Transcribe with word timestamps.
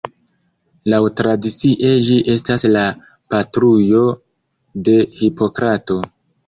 Laŭtradicie 0.93 1.91
ĝi 2.09 2.17
estas 2.37 2.65
la 2.73 2.87
patrujo 3.35 4.05
de 4.89 4.99
Hipokrato. 5.23 6.05